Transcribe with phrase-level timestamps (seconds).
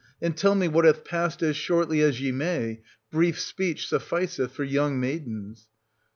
[0.19, 4.63] And tell me what hath passed as shortly as ye may; brief speech sufficeth for
[4.63, 5.67] young maidens.